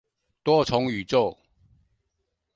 [0.43, 1.37] 多重宇宙